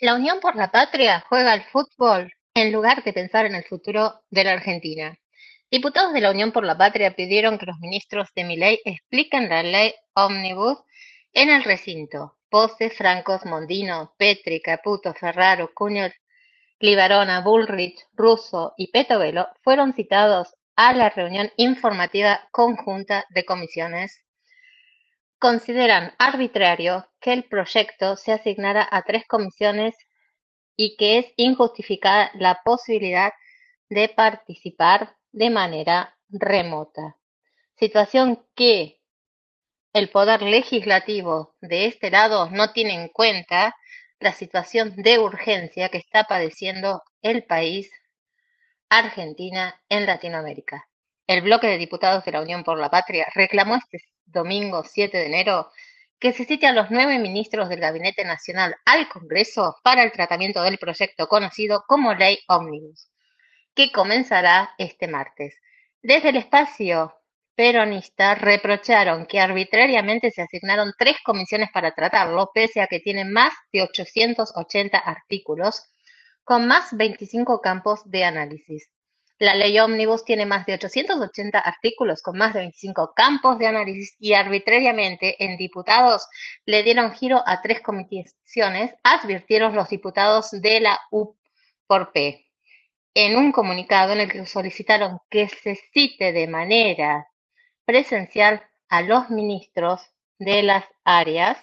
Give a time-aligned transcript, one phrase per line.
[0.00, 4.20] La Unión por la Patria juega al fútbol en lugar de pensar en el futuro
[4.30, 5.18] de la Argentina.
[5.72, 9.64] Diputados de la Unión por la Patria pidieron que los ministros de Miley expliquen la
[9.64, 10.78] ley Omnibus
[11.32, 12.36] en el recinto.
[12.48, 16.08] Pose, Francos, Mondino, Petri, Caputo, Ferraro, Cunio,
[16.78, 24.22] Libarona, Bullrich, Russo y Petovelo fueron citados a la reunión informativa conjunta de comisiones
[25.38, 29.94] consideran arbitrario que el proyecto se asignara a tres comisiones
[30.76, 33.32] y que es injustificada la posibilidad
[33.88, 37.16] de participar de manera remota,
[37.76, 39.00] situación que
[39.92, 43.74] el poder legislativo de este lado no tiene en cuenta
[44.20, 47.90] la situación de urgencia que está padeciendo el país
[48.88, 50.87] Argentina en Latinoamérica.
[51.28, 55.26] El bloque de diputados de la Unión por la Patria reclamó este domingo 7 de
[55.26, 55.70] enero
[56.18, 60.62] que se cite a los nueve ministros del Gabinete Nacional al Congreso para el tratamiento
[60.62, 63.10] del proyecto conocido como Ley Omnibus,
[63.74, 65.54] que comenzará este martes.
[66.00, 67.14] Desde el espacio
[67.54, 73.52] peronista reprocharon que arbitrariamente se asignaron tres comisiones para tratarlo, pese a que tienen más
[73.70, 75.92] de 880 artículos,
[76.42, 78.88] con más 25 campos de análisis.
[79.40, 84.16] La ley Omnibus tiene más de 880 artículos con más de 25 campos de análisis
[84.18, 86.26] y arbitrariamente en diputados
[86.66, 91.36] le dieron giro a tres comisiones, advirtieron los diputados de la U
[91.86, 92.46] por P.
[93.14, 97.28] En un comunicado en el que solicitaron que se cite de manera
[97.84, 100.00] presencial a los ministros
[100.38, 101.58] de las áreas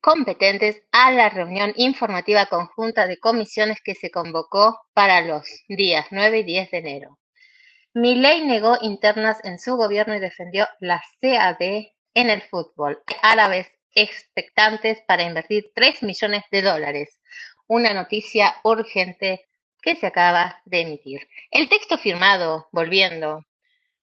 [0.00, 6.38] competentes a la reunión informativa conjunta de comisiones que se convocó para los días 9
[6.38, 7.18] y 10 de enero.
[7.94, 11.60] Milei negó internas en su gobierno y defendió la CAD
[12.14, 17.18] en el fútbol, árabes expectantes para invertir 3 millones de dólares,
[17.66, 19.46] una noticia urgente
[19.82, 21.28] que se acaba de emitir.
[21.50, 23.44] El texto firmado, volviendo,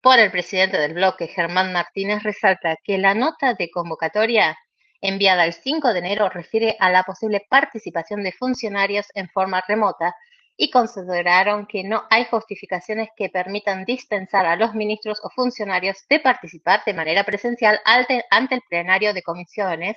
[0.00, 4.56] por el presidente del bloque, Germán Martínez, resalta que la nota de convocatoria
[5.00, 10.14] enviada el 5 de enero refiere a la posible participación de funcionarios en forma remota
[10.56, 16.20] y consideraron que no hay justificaciones que permitan dispensar a los ministros o funcionarios de
[16.20, 18.24] participar de manera presencial ante
[18.54, 19.96] el plenario de comisiones,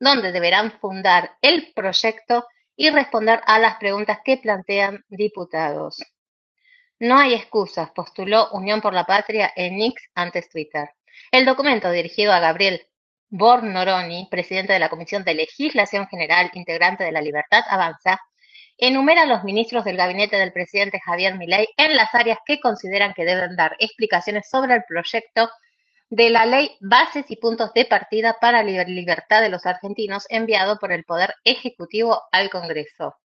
[0.00, 6.02] donde deberán fundar el proyecto y responder a las preguntas que plantean diputados.
[6.98, 10.90] No hay excusas, postuló Unión por la Patria en X antes Twitter.
[11.30, 12.88] El documento dirigido a Gabriel
[13.34, 18.20] Bornoroni, presidente de la Comisión de Legislación General, integrante de La Libertad Avanza,
[18.76, 23.14] enumera a los ministros del gabinete del presidente Javier Milei en las áreas que consideran
[23.14, 25.48] que deben dar explicaciones sobre el proyecto
[26.10, 30.78] de la ley Bases y Puntos de Partida para la Libertad de los Argentinos enviado
[30.78, 33.16] por el Poder Ejecutivo al Congreso.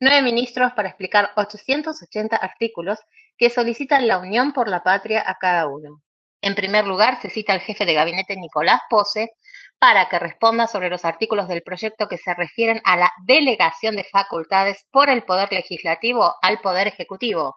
[0.00, 2.98] Nueve ministros para explicar 880 artículos
[3.38, 6.02] que solicitan la unión por la patria a cada uno.
[6.46, 9.32] En primer lugar, se cita al jefe de gabinete Nicolás Pose
[9.80, 14.04] para que responda sobre los artículos del proyecto que se refieren a la delegación de
[14.04, 17.56] facultades por el Poder Legislativo al Poder Ejecutivo,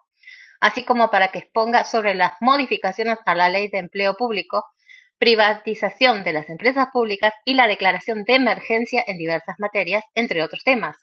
[0.58, 4.66] así como para que exponga sobre las modificaciones a la Ley de Empleo Público,
[5.18, 10.64] privatización de las empresas públicas y la declaración de emergencia en diversas materias, entre otros
[10.64, 10.96] temas.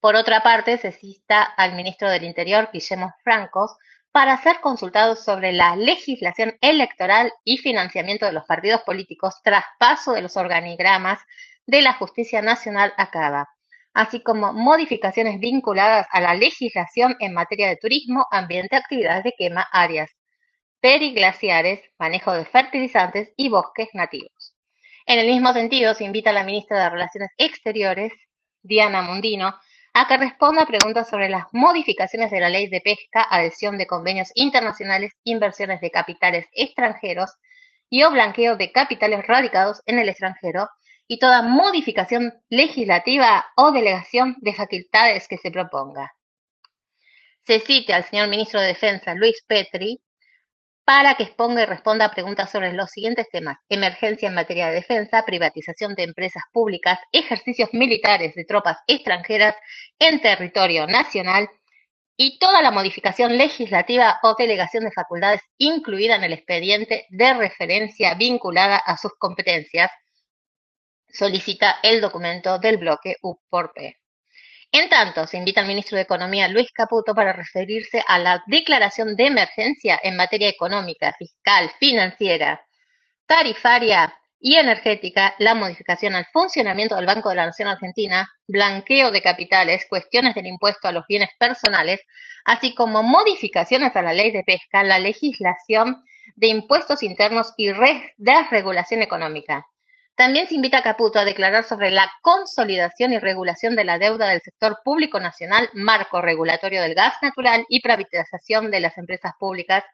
[0.00, 3.74] Por otra parte, se cita al ministro del Interior, Guillermo Francos,
[4.16, 10.14] para ser consultados sobre la legislación electoral y financiamiento de los partidos políticos tras paso
[10.14, 11.18] de los organigramas
[11.66, 13.46] de la Justicia Nacional a CABA,
[13.92, 19.68] así como modificaciones vinculadas a la legislación en materia de turismo, ambiente, actividades de quema,
[19.70, 20.10] áreas
[20.80, 24.56] periglaciares, manejo de fertilizantes y bosques nativos.
[25.04, 28.14] En el mismo sentido, se invita a la ministra de Relaciones Exteriores,
[28.62, 29.54] Diana Mundino,
[29.98, 34.30] a que responda preguntas sobre las modificaciones de la ley de pesca, adhesión de convenios
[34.34, 37.32] internacionales, inversiones de capitales extranjeros
[37.88, 40.68] y o blanqueo de capitales radicados en el extranjero
[41.08, 46.12] y toda modificación legislativa o delegación de facultades que se proponga.
[47.46, 49.98] Se cite al señor ministro de Defensa, Luis Petri,
[50.86, 53.58] para que exponga y responda a preguntas sobre los siguientes temas.
[53.68, 59.56] Emergencia en materia de defensa, privatización de empresas públicas, ejercicios militares de tropas extranjeras
[59.98, 61.50] en territorio nacional
[62.16, 68.14] y toda la modificación legislativa o delegación de facultades incluida en el expediente de referencia
[68.14, 69.90] vinculada a sus competencias,
[71.08, 73.96] solicita el documento del bloque U por P.
[74.78, 79.16] En tanto, se invita al ministro de Economía, Luis Caputo, para referirse a la declaración
[79.16, 82.60] de emergencia en materia económica, fiscal, financiera,
[83.24, 89.22] tarifaria y energética, la modificación al funcionamiento del Banco de la Nación Argentina, blanqueo de
[89.22, 92.02] capitales, cuestiones del impuesto a los bienes personales,
[92.44, 97.72] así como modificaciones a la ley de pesca, la legislación de impuestos internos y
[98.18, 99.64] desregulación económica.
[100.16, 104.28] También se invita a Caputo a declarar sobre la consolidación y regulación de la deuda
[104.28, 109.84] del sector público nacional, marco regulatorio del gas natural y privatización de las empresas públicas,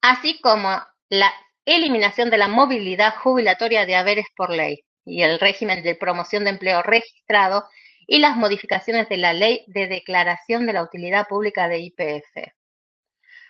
[0.00, 0.80] así como
[1.10, 1.30] la
[1.66, 6.50] eliminación de la movilidad jubilatoria de haberes por ley y el régimen de promoción de
[6.50, 7.68] empleo registrado
[8.06, 12.52] y las modificaciones de la ley de declaración de la utilidad pública de IPF.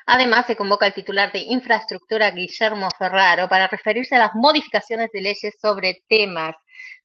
[0.06, 5.20] Además, se convoca al titular de infraestructura Guillermo Ferraro para referirse a las modificaciones de
[5.20, 6.54] leyes sobre temas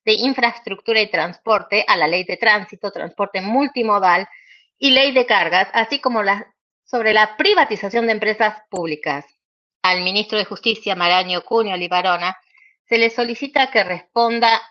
[0.06, 4.28] de infraestructura y transporte, a la ley de tránsito, transporte multimodal
[4.78, 6.22] y ley de cargas, así como
[6.84, 9.26] sobre la privatización de empresas públicas.
[9.82, 12.38] Al ministro de Justicia, Maraño Cunio Libarona,
[12.88, 14.62] se le solicita que responda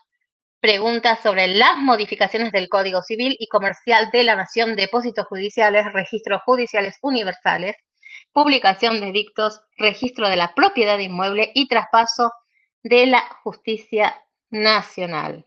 [0.60, 6.42] preguntas sobre las modificaciones del Código Civil y Comercial de la Nación, depósitos judiciales, registros
[6.42, 7.76] judiciales universales,
[8.32, 12.32] publicación de dictos, registro de la propiedad inmueble y traspaso
[12.82, 15.46] de la justicia nacional.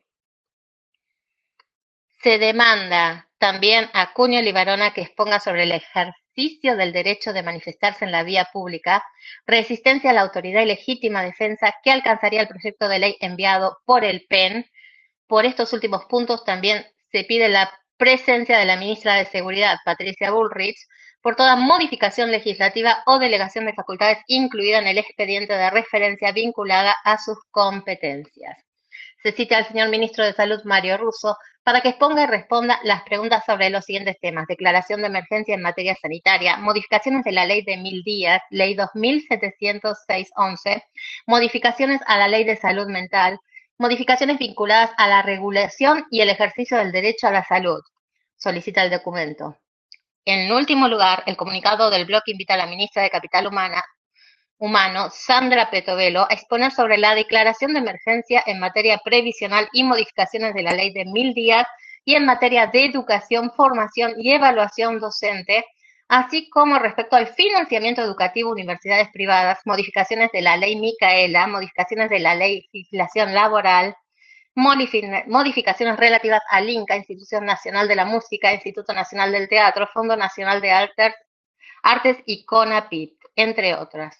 [2.22, 7.44] Se demanda también a Cunio Libarona que exponga sobre el ejercicio ejercicio del derecho de
[7.44, 9.04] manifestarse en la vía pública,
[9.46, 14.04] resistencia a la autoridad y legítima defensa que alcanzaría el proyecto de ley enviado por
[14.04, 14.66] el PEN.
[15.28, 20.32] Por estos últimos puntos también se pide la presencia de la ministra de Seguridad, Patricia
[20.32, 20.78] Bullrich,
[21.24, 26.98] por toda modificación legislativa o delegación de facultades incluida en el expediente de referencia vinculada
[27.06, 28.58] a sus competencias.
[29.24, 33.04] Se cita al señor ministro de Salud, Mario Russo, para que exponga y responda las
[33.04, 34.48] preguntas sobre los siguientes temas.
[34.48, 40.84] Declaración de emergencia en materia sanitaria, modificaciones de la ley de mil días, ley 2706-11,
[41.26, 43.40] modificaciones a la ley de salud mental,
[43.78, 47.80] modificaciones vinculadas a la regulación y el ejercicio del derecho a la salud.
[48.36, 49.58] Solicita el documento.
[50.26, 53.48] En último lugar, el comunicado del bloque invita a la ministra de Capital
[54.58, 60.54] Humano, Sandra Petovelo, a exponer sobre la declaración de emergencia en materia previsional y modificaciones
[60.54, 61.66] de la ley de mil días
[62.06, 65.66] y en materia de educación, formación y evaluación docente,
[66.08, 72.10] así como respecto al financiamiento educativo de universidades privadas, modificaciones de la ley Micaela, modificaciones
[72.10, 73.94] de la ley legislación laboral,
[74.56, 80.62] modificaciones relativas al INCA, Institución Nacional de la Música, Instituto Nacional del Teatro, Fondo Nacional
[80.62, 81.14] de Artes,
[81.82, 84.18] Artes y CONAPIT, entre otras.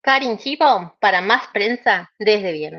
[0.00, 2.76] Karin Gibon para Más Prensa desde Viena.